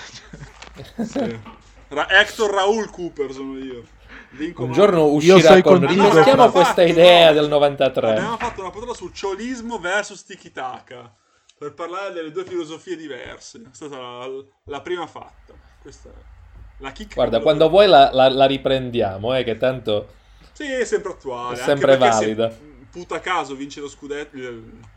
[1.08, 1.40] Sì.
[1.88, 3.84] Ra- Hector Raul Cooper sono io.
[4.32, 5.80] Vinco Un giorno Io uscirà sono con...
[5.80, 7.34] Ripetiamo Abbiamo questa fatto, idea no.
[7.34, 8.10] del 93.
[8.12, 11.16] Abbiamo fatto una puntata su ciolismo versus tiki-taka.
[11.58, 13.60] Per parlare delle due filosofie diverse.
[13.62, 14.28] Questa è stata la,
[14.66, 15.54] la prima fatta.
[15.82, 16.37] Questa è
[16.80, 17.14] la kick.
[17.14, 20.16] Guarda, quando vuoi la, la- la riprendiamo, eh, che tanto...
[20.52, 21.56] Sì, è sempre attuale.
[21.60, 22.50] È sempre valida.
[22.50, 24.38] Se, puta caso vince lo scudetto,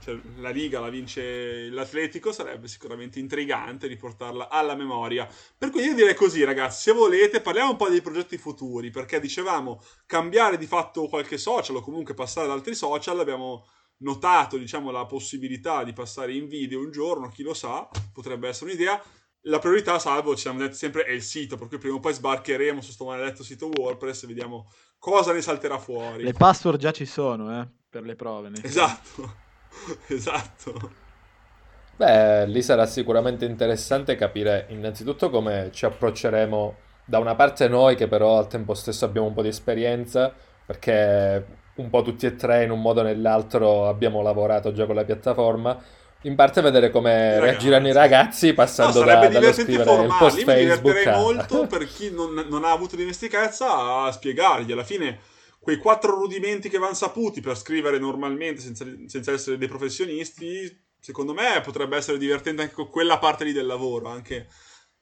[0.02, 5.28] cioè la Liga la vince l'Atletico, sarebbe sicuramente intrigante riportarla alla memoria.
[5.58, 9.20] Per cui io direi così, ragazzi, se volete parliamo un po' dei progetti futuri, perché
[9.20, 13.66] dicevamo cambiare di fatto qualche social o comunque passare ad altri social, abbiamo
[13.98, 18.70] notato, diciamo, la possibilità di passare in video un giorno, chi lo sa, potrebbe essere
[18.70, 19.02] un'idea.
[19.44, 22.12] La priorità, salvo, ci siamo detti sempre, è il sito, per cui prima o poi
[22.12, 26.22] sbarcheremo su questo maledetto sito WordPress e vediamo cosa ne salterà fuori.
[26.22, 28.50] Le password già ci sono, eh, per le prove.
[28.52, 28.66] senso.
[28.66, 29.34] Esatto,
[30.08, 31.08] esatto.
[31.96, 38.08] Beh, lì sarà sicuramente interessante capire innanzitutto come ci approcceremo da una parte noi che
[38.08, 40.32] però al tempo stesso abbiamo un po' di esperienza,
[40.64, 44.94] perché un po' tutti e tre in un modo o nell'altro abbiamo lavorato già con
[44.94, 45.78] la piattaforma,
[46.22, 47.50] in parte vedere come ragazzi.
[47.50, 51.06] reagiranno i ragazzi No, passando da, sarebbe dallo scrivere il formali, post mi Facebook divertirei
[51.06, 51.16] a...
[51.18, 54.72] molto per chi non, non ha avuto dimestichezza a spiegargli.
[54.72, 55.20] Alla fine
[55.58, 61.34] quei quattro rudimenti che vanno saputi per scrivere normalmente senza, senza essere dei professionisti, secondo
[61.34, 64.48] me potrebbe essere divertente anche con quella parte lì del lavoro, anche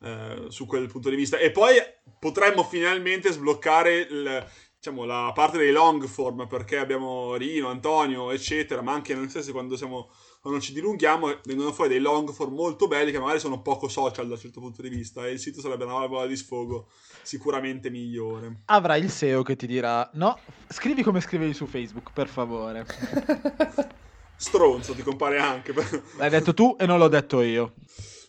[0.02, 1.38] eh, su quel punto di vista.
[1.38, 1.76] E poi
[2.18, 8.82] potremmo finalmente sbloccare il, diciamo, la parte dei long form, perché abbiamo Rino, Antonio, eccetera,
[8.82, 12.86] ma anche noi stessi quando, siamo, quando ci dilunghiamo vengono fuori dei long form molto
[12.86, 15.60] belli che magari sono poco social da un certo punto di vista e il sito
[15.60, 16.88] sarebbe una valvola di sfogo
[17.22, 18.62] sicuramente migliore.
[18.66, 22.86] Avrai il SEO che ti dirà no, scrivi come scrivevi su Facebook, per favore.
[24.36, 25.74] Stronzo ti compare anche.
[26.16, 27.74] L'hai detto tu e non l'ho detto io.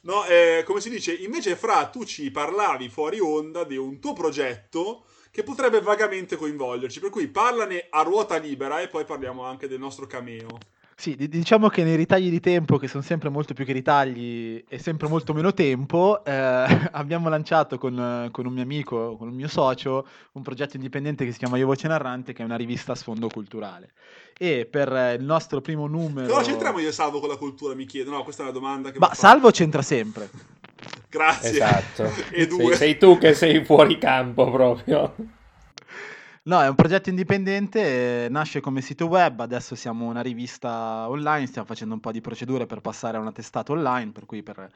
[0.02, 4.14] No, eh, come si dice, invece Fra, tu ci parlavi fuori onda di un tuo
[4.14, 9.68] progetto che potrebbe vagamente coinvolgerci, per cui parlane a ruota libera e poi parliamo anche
[9.68, 10.58] del nostro cameo.
[11.00, 14.80] Sì, diciamo che nei ritagli di tempo, che sono sempre molto più che ritagli e
[14.80, 16.34] sempre molto meno tempo, eh,
[16.92, 21.32] abbiamo lanciato con, con, un mio amico, con un mio socio, un progetto indipendente che
[21.32, 23.92] si chiama Io Voce Narrante, che è una rivista a sfondo culturale.
[24.38, 26.28] E per il nostro primo numero...
[26.28, 28.12] Però c'entriamo io e Salvo con la cultura, mi chiedo.
[28.12, 29.00] No, questa è una domanda che...
[29.00, 30.30] Ma Salvo c'entra sempre.
[31.10, 31.50] Grazie.
[31.52, 32.12] Esatto.
[32.30, 32.76] e due.
[32.76, 35.16] Sei, sei tu che sei fuori campo proprio.
[36.50, 41.68] No, è un progetto indipendente, nasce come sito web, adesso siamo una rivista online, stiamo
[41.68, 44.68] facendo un po' di procedure per passare a una testata online, per cui per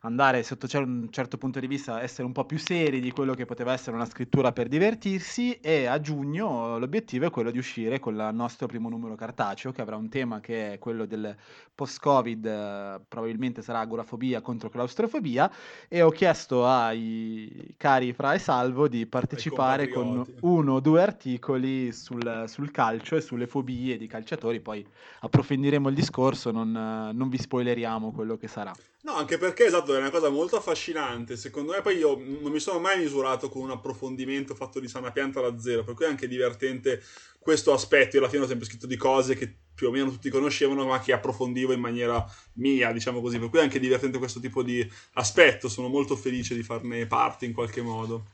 [0.00, 3.44] andare sotto un certo punto di vista essere un po' più seri di quello che
[3.44, 8.14] poteva essere una scrittura per divertirsi e a giugno l'obiettivo è quello di uscire con
[8.14, 11.36] il nostro primo numero cartaceo che avrà un tema che è quello del
[11.74, 15.50] post-covid, probabilmente sarà agorafobia contro claustrofobia
[15.88, 21.92] e ho chiesto ai cari Fra e Salvo di partecipare con uno o due articoli
[21.92, 24.86] sul, sul, calcio e sulle fobie di calciatori, poi
[25.20, 28.72] approfondiremo il discorso, non, non vi spoileriamo quello che sarà.
[29.02, 31.36] No, anche perché esatto, è una cosa molto affascinante.
[31.36, 35.10] Secondo me, poi io non mi sono mai misurato con un approfondimento fatto di sana
[35.10, 37.02] pianta da zero, per cui è anche divertente
[37.38, 38.16] questo aspetto.
[38.16, 41.00] Io alla fine ho sempre scritto di cose che più o meno tutti conoscevano, ma
[41.00, 42.22] che approfondivo in maniera
[42.54, 43.38] mia, diciamo così.
[43.38, 45.70] Per cui è anche divertente questo tipo di aspetto.
[45.70, 48.26] Sono molto felice di farne parte in qualche modo.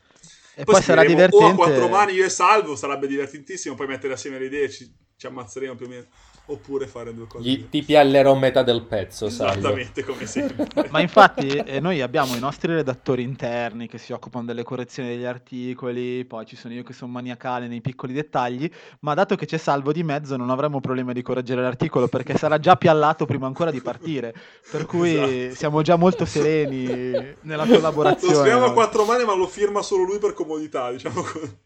[0.53, 1.45] E poi, poi sarà divertente.
[1.45, 3.75] O a quattro mani io e Salvo, sarebbe divertentissimo.
[3.75, 6.07] Poi mettere assieme le idee, ci, ci ammazzeremo più o meno
[6.47, 7.47] oppure fare due cose.
[7.47, 10.67] Gli, ti piallerò metà del pezzo, Esattamente come sempre.
[10.89, 15.25] Ma infatti eh, noi abbiamo i nostri redattori interni che si occupano delle correzioni degli
[15.25, 18.69] articoli, poi ci sono io che sono maniacale nei piccoli dettagli,
[19.01, 22.59] ma dato che c'è Salvo di mezzo non avremo problema di correggere l'articolo perché sarà
[22.59, 24.33] già piallato prima ancora di partire,
[24.71, 25.55] per cui esatto.
[25.55, 28.33] siamo già molto sereni nella collaborazione.
[28.33, 31.57] Lo scriviamo a quattro mani ma lo firma solo lui per comodità, diciamo così.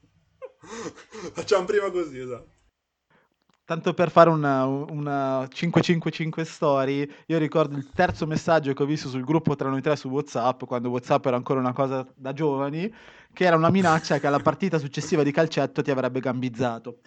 [1.33, 2.59] Facciamo prima così, esatto.
[3.71, 9.07] Tanto per fare una, una 555 story, io ricordo il terzo messaggio che ho visto
[9.07, 12.93] sul gruppo tra noi tre su WhatsApp, quando WhatsApp era ancora una cosa da giovani,
[13.31, 16.97] che era una minaccia che alla partita successiva di calcetto ti avrebbe gambizzato.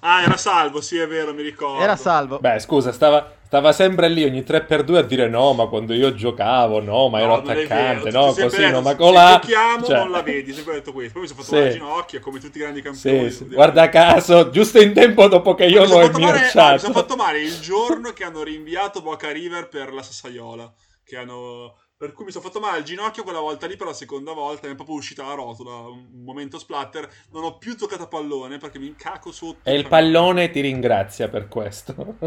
[0.00, 1.80] Ah, era salvo, sì, è vero, mi ricordo.
[1.80, 2.40] Era salvo.
[2.40, 6.80] Beh, scusa, stava, stava sempre lì ogni 3x2 a dire no, ma quando io giocavo,
[6.80, 9.40] no, ma ero attaccante, no, così, detto, no, ma colà...
[9.42, 9.98] Se giochiamo cioè...
[9.98, 11.12] non la vedi, sempre detto questo.
[11.12, 11.60] Poi mi sono fatto sì.
[11.60, 13.30] male ginocchia, come tutti i grandi campioni.
[13.30, 13.48] Sì, sì.
[13.48, 16.72] Guarda caso, giusto in tempo dopo che io l'ho minacciato.
[16.72, 20.72] Mi sono fatto male il giorno che hanno rinviato Boca River per la Sassaiola,
[21.04, 23.92] che hanno per cui mi sono fatto male al ginocchio quella volta lì per la
[23.92, 27.08] seconda volta, mi è proprio uscita la rotola, un momento splatter.
[27.30, 29.70] Non ho più giocato a pallone perché mi incaco sotto.
[29.70, 31.94] E il pallone ti ringrazia per questo.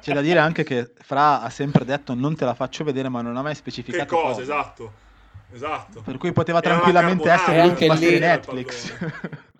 [0.00, 3.20] C'è da dire anche che Fra ha sempre detto non te la faccio vedere, ma
[3.20, 4.28] non ha mai specificato che cosa.
[4.28, 4.42] cosa.
[4.42, 4.92] Esatto.
[5.52, 6.02] Esatto.
[6.02, 8.96] Per cui poteva tranquillamente essere anche lì Netflix.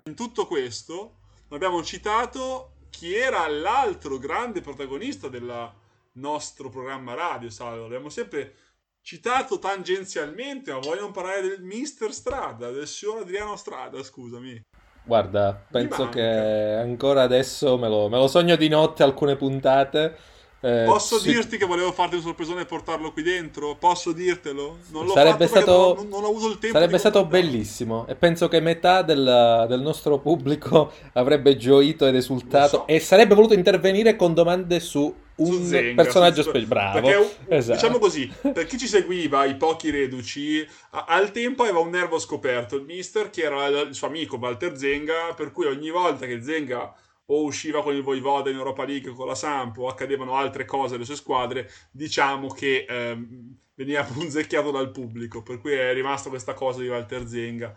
[0.04, 1.14] In tutto questo
[1.48, 5.82] abbiamo citato chi era l'altro grande protagonista della
[6.14, 7.82] nostro programma radio, Salvo.
[7.82, 8.54] L'abbiamo sempre
[9.00, 14.60] citato tangenzialmente, ma vogliono parlare del Mister Strada, del signor Adriano Strada, scusami.
[15.04, 20.32] Guarda, penso che ancora adesso me lo, me lo sogno di notte alcune puntate
[20.64, 21.30] eh, Posso sì.
[21.30, 23.76] dirti che volevo farti un sorpresone e portarlo qui dentro?
[23.76, 24.78] Posso dirtelo?
[24.92, 26.78] Non l'ho sarebbe stato, non, non, ho avuto il tempo.
[26.78, 32.76] Sarebbe stato bellissimo e penso che metà del, del, nostro pubblico avrebbe gioito ed esultato
[32.78, 32.86] so.
[32.86, 36.66] e sarebbe voluto intervenire con domande su un Zenga, personaggio speciale.
[36.66, 37.00] Bravo.
[37.00, 37.74] Perché, esatto.
[37.74, 42.18] Diciamo così, per chi ci seguiva, i pochi reduci, a, al tempo aveva un nervo
[42.18, 46.42] scoperto, il mister, che era il suo amico Walter Zenga, per cui ogni volta che
[46.42, 46.94] Zenga
[47.26, 50.96] o usciva con il Voivoda in Europa League con la Samp o accadevano altre cose
[50.96, 56.52] alle sue squadre, diciamo che ehm, veniva punzecchiato dal pubblico, per cui è rimasta questa
[56.52, 57.74] cosa di Walter Zenga.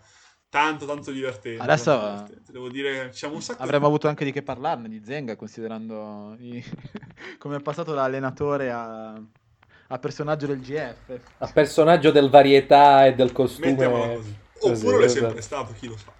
[0.50, 1.62] Tanto, tanto divertente.
[1.62, 2.52] Adesso divertente.
[2.52, 3.88] devo dire, diciamo un sacco avremmo di...
[3.88, 6.64] avuto anche di che parlarne di Zenga, considerando i...
[7.38, 9.20] come è passato da allenatore a,
[9.88, 11.20] a personaggio del GF.
[11.38, 13.72] A personaggio del varietà e del costume.
[13.72, 14.36] Mettiamola così.
[14.60, 16.12] Oppure l'è sempre stato, chi lo sa.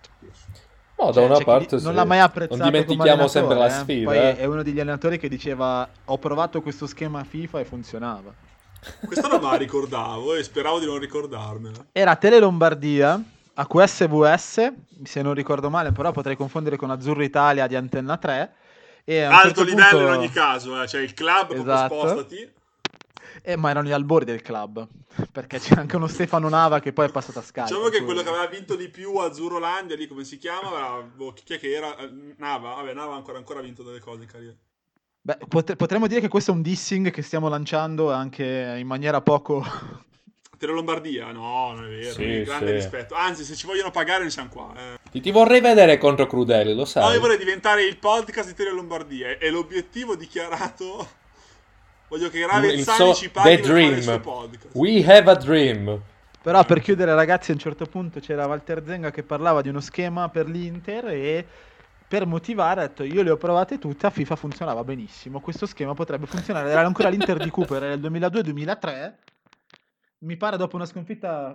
[1.01, 1.85] No, da cioè, una parte sì.
[1.85, 2.57] non l'ha mai apprezzato.
[2.57, 3.71] Non dimentichiamo sempre la eh.
[3.71, 4.05] sfida.
[4.11, 4.37] Poi eh.
[4.37, 8.35] è uno degli allenatori che diceva: Ho provato questo schema FIFA e funzionava.
[9.07, 11.87] Questa non la ricordavo e speravo di non ricordarmela.
[11.93, 13.21] Era Tele Lombardia
[13.61, 18.55] AQS-VS, se non ricordo male, però potrei confondere con Azzurro Italia di Antenna 3.
[19.05, 21.99] E Alto certo livello punto- in ogni caso, eh, cioè il club, Esatto.
[21.99, 22.53] spostati.
[23.43, 24.87] Eh, ma erano gli albori del club,
[25.33, 27.63] perché c'era anche uno Stefano Nava che poi è passato a Sky.
[27.65, 31.03] Diciamo che quello che aveva vinto di più a Azzurrolandia, lì come si chiama, era-
[31.03, 31.97] boh, chi è che era?
[31.97, 34.55] Eh, Nava, vabbè, Nava ha ancora, ancora vinto delle cose in carriera.
[35.21, 39.21] Beh, potre- potremmo dire che questo è un dissing che stiamo lanciando anche in maniera
[39.21, 39.65] poco...
[40.59, 41.31] Tele Lombardia?
[41.33, 42.73] No, non è vero, Sì, grande sì.
[42.73, 43.15] rispetto.
[43.15, 44.73] Anzi, se ci vogliono pagare, noi siamo qua.
[44.77, 44.99] Eh.
[45.11, 47.15] Ti, ti vorrei vedere contro Crudeli, lo No, sai.
[47.15, 51.09] io vorrei diventare il podcast di Tele Lombardia e l'obiettivo dichiarato...
[52.09, 54.69] Voglio che Ravezzani so- ci paghi per fare il suo podcast.
[54.73, 56.01] We have a dream.
[56.41, 59.81] Però per chiudere ragazzi a un certo punto c'era Walter Zenga che parlava di uno
[59.81, 61.47] schema per l'Inter e
[62.09, 65.93] per motivare ha detto io le ho provate tutte, a FIFA funzionava benissimo, questo schema
[65.93, 69.13] potrebbe funzionare, era ancora l'Inter di Cooper, era il 2002-2003,
[70.21, 71.55] mi pare dopo una sconfitta,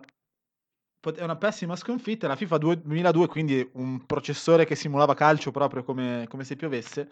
[1.16, 5.84] è una pessima sconfitta, la FIFA 2 2002 quindi un processore che simulava calcio proprio
[5.84, 7.10] come, come se piovesse.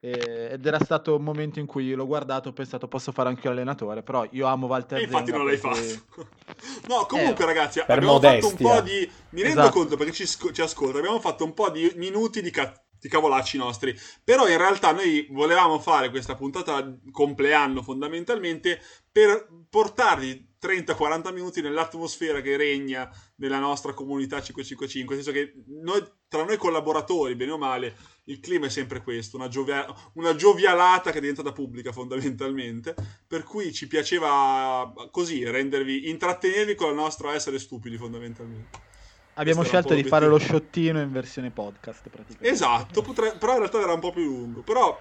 [0.00, 3.28] e- Ed era stato un momento in cui l'ho guardato e ho pensato posso fare
[3.30, 6.28] anche l'allenatore, però io amo Walter E infatti Zenga non l'hai perché- fatto.
[6.88, 8.48] No, comunque Eh, ragazzi, per abbiamo modestia.
[8.50, 9.10] fatto un po' di...
[9.30, 9.78] Mi rendo Esatto.
[9.78, 13.08] conto perché ci, sc- ci ascolta, abbiamo fatto un po' di minuti di, ca- di
[13.08, 18.80] cavolacci nostri, però in realtà noi volevamo fare questa puntata compleanno fondamentalmente
[19.10, 26.02] per portarvi 30-40 minuti nell'atmosfera che regna nella nostra comunità 555, nel senso che noi,
[26.26, 31.10] tra noi collaboratori, bene o male, il clima è sempre questo, una, giovia- una giovialata
[31.10, 32.94] che è diventata pubblica fondamentalmente,
[33.26, 38.92] per cui ci piaceva così rendervi, intrattenervi con il nostro essere stupidi fondamentalmente.
[39.34, 42.48] Abbiamo Questo scelto di fare lo sciottino in versione podcast praticamente.
[42.48, 44.98] Esatto, potre- però in realtà era un po' più lungo, però...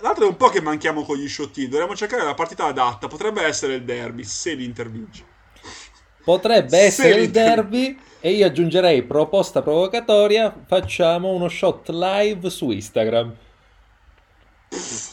[0.00, 3.42] L'altro è un po' che manchiamo con gli sciottini, dovremmo cercare la partita adatta, potrebbe
[3.42, 5.24] essere il derby, se l'Inter vince.
[6.24, 12.70] Potrebbe Se essere il derby e io aggiungerei proposta provocatoria, facciamo uno shot live su
[12.70, 13.34] Instagram.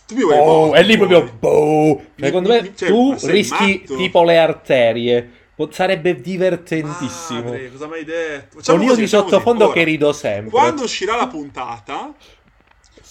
[0.08, 2.02] Tu mi vuoi Oh, morto, e lì proprio boh.
[2.18, 3.96] Secondo mi- me cioè, tu rischi matto?
[3.96, 5.32] tipo le arterie.
[5.70, 7.44] Sarebbe divertentissimo.
[7.44, 8.58] Madre, cosa mi hai detto?
[8.58, 10.50] Facciamo Con io di sottofondo che rido sempre.
[10.50, 12.16] Quando uscirà la puntata,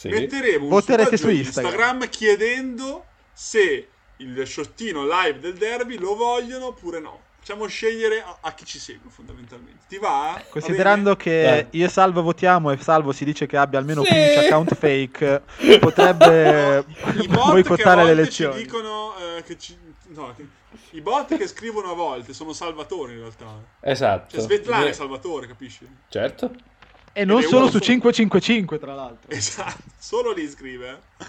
[0.01, 0.09] Sì.
[0.09, 1.73] metteremo un Voterete su Instagram.
[1.73, 7.21] Instagram chiedendo se il sciottino live del derby lo vogliono oppure no.
[7.39, 9.85] Facciamo scegliere a, a chi ci segue fondamentalmente.
[9.89, 10.33] Ti va?
[10.37, 11.23] Va Considerando bene?
[11.23, 11.81] che Dai.
[11.81, 14.09] io e Salvo votiamo e Salvo si dice che abbia almeno Sì.
[14.11, 15.43] 15 account fake,
[15.81, 16.85] potrebbe
[17.29, 18.57] boicottare le elezioni.
[18.57, 19.77] ci dicono eh, che ci...
[20.09, 20.47] no, che-
[20.93, 23.47] i bot che scrivono a volte sono Salvatore in realtà.
[23.81, 24.31] Esatto.
[24.37, 25.87] Cioè Svetlana è Salvatore, capisci?
[26.09, 26.51] Certo.
[27.13, 29.31] E non solo su su- 555 tra l'altro.
[29.35, 30.89] Esatto, solo lì scrive.
[31.19, 31.25] eh.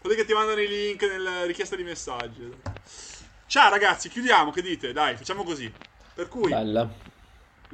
[0.00, 2.50] Quelli che ti mandano i link nella richiesta di messaggi.
[3.46, 4.92] Ciao ragazzi, chiudiamo, che dite?
[4.92, 5.70] Dai, facciamo così.
[6.14, 6.88] Per cui Bella.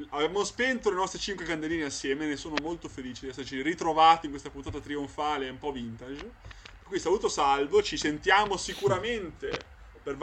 [0.09, 4.31] abbiamo spento le nostre 5 candeline assieme, ne sono molto felice di esserci ritrovati in
[4.31, 6.21] questa puntata trionfale un po' vintage.
[6.23, 9.49] Per cui saluto Salvo, ci sentiamo sicuramente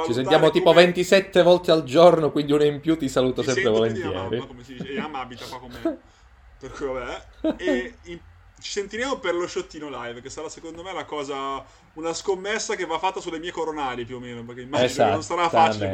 [0.06, 3.46] Ci sentiamo tipo come- 27 volte al giorno, quindi una in più ti saluto Ti
[3.48, 4.14] sempre mia volentieri.
[4.14, 5.98] mamma, come si dice, e mamma abita qua con me.
[6.58, 7.26] Per cui vabbè.
[7.58, 8.20] E in-
[8.58, 11.62] ci sentiremo per lo sciottino live, che sarà secondo me la cosa,
[11.94, 15.22] una scommessa che va fatta sulle mie coronali più o meno, perché immagino che non
[15.22, 15.88] sarà facile.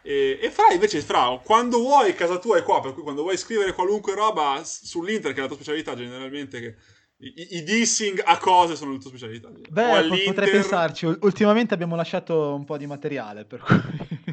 [0.00, 3.36] E, e Fra invece, Fra, quando vuoi, casa tua è qua, per cui quando vuoi
[3.36, 6.76] scrivere qualunque roba sull'Inter, che è la tua specialità generalmente, che
[7.18, 9.48] i, i- dissing a cose sono la tua specialità.
[9.70, 11.06] Beh, potrei pensarci.
[11.06, 13.76] Ul- Ultimamente abbiamo lasciato un po' di materiale, per cui...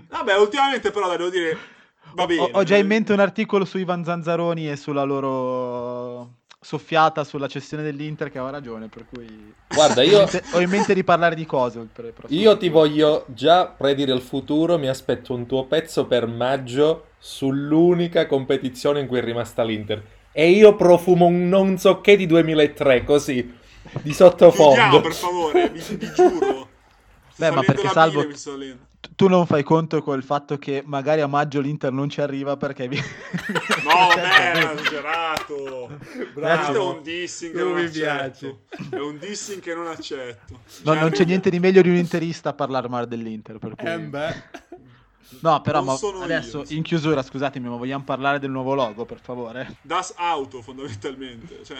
[0.08, 1.58] Vabbè, ultimamente però dai, devo dire,
[2.14, 2.42] bene.
[2.42, 7.48] Ho, ho già in mente un articolo su Ivan Zanzaroni e sulla loro soffiata sulla
[7.48, 9.54] cessione dell'Inter che aveva ragione, per cui...
[9.68, 11.88] Guarda, Ho in io, mente- Ho in mente di parlare di cose.
[12.28, 14.78] io ti voglio già predire il futuro.
[14.78, 20.04] Mi aspetto un tuo pezzo per maggio sull'unica competizione in cui è rimasta l'Inter.
[20.32, 23.52] E io profumo un non so che di 2003, così, di
[24.12, 25.02] Chiudiamo, sottofondo.
[25.02, 26.68] per favore, vi, vi giuro.
[27.36, 28.26] Beh, ma perché Salvo-
[29.16, 32.88] Tu non fai conto col fatto che magari a maggio l'Inter non ci arriva perché...
[32.88, 32.98] vi-
[33.84, 35.90] No, vabbè, è esagerato.
[36.34, 38.62] Questo è un dissing che Non non mi accetto.
[38.90, 40.60] È un dissing che non accetto.
[40.84, 43.58] No, Cioè, non c'è niente di meglio di un interista a parlare male dell'Inter.
[43.58, 44.10] Per cui...
[45.42, 45.94] No, però ma
[46.24, 49.78] adesso io, in chiusura, scusatemi, ma vogliamo parlare del nuovo logo, per favore?
[49.82, 51.64] Das Auto, fondamentalmente.
[51.64, 51.78] Cioè,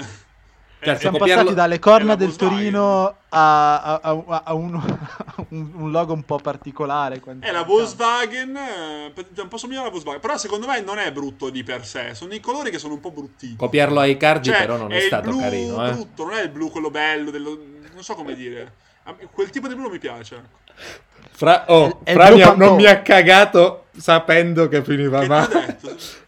[0.80, 2.36] È- Siamo copiarlo- passati dalle è corna del.
[2.36, 4.82] Torino a, a- a- a un,
[5.50, 7.22] un logo un po' particolare.
[7.40, 11.50] È la Volkswagen, eh, un po' somiglia alla Volkswagen, però secondo me non è brutto
[11.50, 13.56] di per sé, sono i colori che sono un po' bruttini.
[13.58, 15.92] Copiarlo ai Cardi, Cioè, però, non è, il stato blu carino, eh.
[15.92, 17.60] brutto, non è il blu quello bello, dello-
[17.94, 18.74] non so come dire.
[19.32, 20.42] Quel tipo di blu mi piace.
[21.32, 22.66] Fra, oh, È Fra blu mi ha- Pantone.
[22.68, 25.78] non mi ha cagato sapendo che finiva male.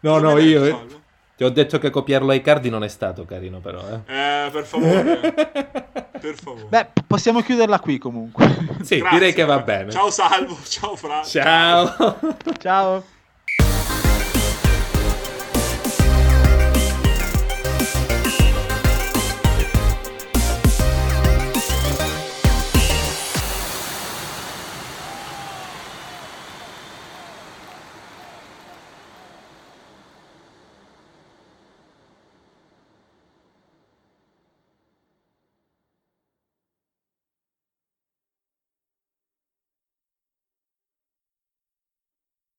[0.02, 1.00] No, no, io-?
[1.42, 3.80] Ti ho detto che copiarlo ai cardi non è stato carino, però.
[3.80, 4.46] Eh.
[4.46, 5.34] Eh, per favore.
[6.22, 6.68] per favore.
[6.70, 8.46] Beh, possiamo chiuderla qui comunque.
[8.84, 9.18] Sì, Grazie.
[9.18, 9.90] direi che va bene.
[9.90, 11.24] Ciao Salvo, ciao Fra.
[11.24, 12.20] Ciao.
[12.60, 13.04] Ciao.